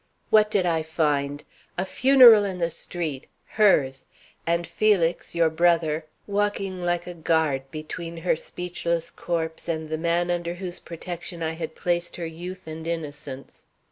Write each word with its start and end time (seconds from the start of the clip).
What 0.31 0.49
did 0.49 0.65
I 0.65 0.81
find? 0.81 1.43
A 1.77 1.85
funeral 1.85 2.43
in 2.43 2.57
the 2.57 2.71
streets 2.71 3.27
hers 3.49 4.07
and 4.47 4.65
Felix, 4.65 5.35
your 5.35 5.51
brother, 5.51 6.07
walking 6.25 6.81
like 6.83 7.05
a 7.05 7.13
guard 7.13 7.69
between 7.69 8.17
her 8.25 8.35
speechless 8.35 9.11
corpse 9.11 9.69
and 9.69 9.89
the 9.89 9.99
man 9.99 10.31
under 10.31 10.55
whose 10.55 10.79
protection 10.79 11.43
I 11.43 11.51
had 11.51 11.75
placed 11.75 12.15
her 12.15 12.25
youth 12.25 12.65
and 12.65 12.87
innocence. 12.87 13.67